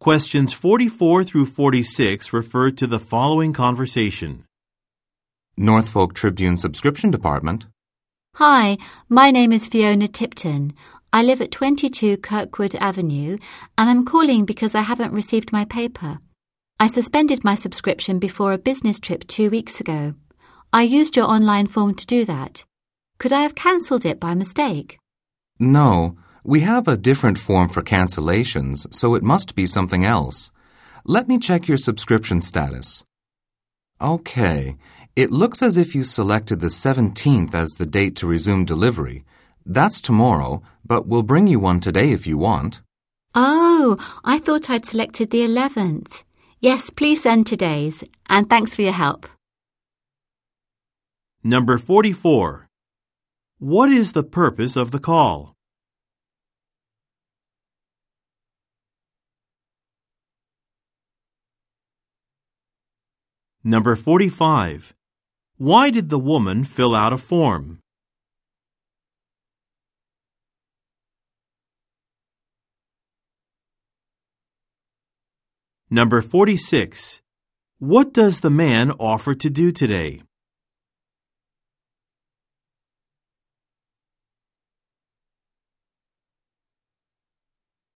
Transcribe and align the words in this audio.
Questions 0.00 0.54
44 0.54 1.24
through 1.24 1.44
46 1.44 2.32
refer 2.32 2.70
to 2.70 2.86
the 2.86 2.98
following 2.98 3.52
conversation. 3.52 4.46
Northfolk 5.58 6.14
Tribune 6.14 6.56
Subscription 6.56 7.10
Department. 7.10 7.66
Hi, 8.36 8.78
my 9.10 9.30
name 9.30 9.52
is 9.52 9.66
Fiona 9.66 10.08
Tipton. 10.08 10.72
I 11.12 11.22
live 11.22 11.42
at 11.42 11.50
22 11.50 12.16
Kirkwood 12.16 12.76
Avenue 12.76 13.36
and 13.76 13.90
I'm 13.90 14.06
calling 14.06 14.46
because 14.46 14.74
I 14.74 14.80
haven't 14.80 15.12
received 15.12 15.52
my 15.52 15.66
paper. 15.66 16.20
I 16.78 16.86
suspended 16.86 17.44
my 17.44 17.54
subscription 17.54 18.18
before 18.18 18.54
a 18.54 18.58
business 18.58 19.00
trip 19.00 19.26
two 19.26 19.50
weeks 19.50 19.82
ago. 19.82 20.14
I 20.72 20.84
used 20.84 21.14
your 21.14 21.26
online 21.26 21.66
form 21.66 21.94
to 21.96 22.06
do 22.06 22.24
that. 22.24 22.64
Could 23.18 23.34
I 23.34 23.42
have 23.42 23.54
cancelled 23.54 24.06
it 24.06 24.18
by 24.18 24.32
mistake? 24.32 24.98
No, 25.58 26.16
we 26.50 26.60
have 26.62 26.88
a 26.88 26.96
different 26.96 27.38
form 27.38 27.68
for 27.68 27.80
cancellations, 27.80 28.92
so 28.92 29.14
it 29.14 29.22
must 29.22 29.54
be 29.54 29.66
something 29.68 30.04
else. 30.04 30.50
Let 31.04 31.28
me 31.28 31.38
check 31.38 31.68
your 31.68 31.78
subscription 31.78 32.40
status. 32.40 33.04
Okay, 34.00 34.76
it 35.14 35.30
looks 35.30 35.62
as 35.62 35.76
if 35.76 35.94
you 35.94 36.02
selected 36.02 36.58
the 36.58 36.66
17th 36.66 37.54
as 37.54 37.70
the 37.74 37.86
date 37.86 38.16
to 38.16 38.26
resume 38.26 38.64
delivery. 38.64 39.24
That's 39.64 40.00
tomorrow, 40.00 40.60
but 40.84 41.06
we'll 41.06 41.22
bring 41.22 41.46
you 41.46 41.60
one 41.60 41.78
today 41.78 42.10
if 42.10 42.26
you 42.26 42.36
want. 42.36 42.80
Oh, 43.32 43.96
I 44.24 44.40
thought 44.40 44.68
I'd 44.68 44.86
selected 44.86 45.30
the 45.30 45.42
11th. 45.42 46.24
Yes, 46.58 46.90
please 46.90 47.22
send 47.22 47.46
today's, 47.46 48.02
and 48.28 48.50
thanks 48.50 48.74
for 48.74 48.82
your 48.82 48.98
help. 49.04 49.28
Number 51.44 51.78
44. 51.78 52.66
What 53.60 53.88
is 53.88 54.14
the 54.14 54.24
purpose 54.24 54.74
of 54.74 54.90
the 54.90 54.98
call? 54.98 55.54
Number 63.62 63.94
45. 63.94 64.94
Why 65.58 65.90
did 65.90 66.08
the 66.08 66.18
woman 66.18 66.64
fill 66.64 66.94
out 66.94 67.12
a 67.12 67.18
form? 67.18 67.80
Number 75.90 76.22
46. 76.22 77.20
What 77.78 78.14
does 78.14 78.40
the 78.40 78.48
man 78.48 78.92
offer 78.92 79.34
to 79.34 79.50
do 79.50 79.70
today? 79.70 80.22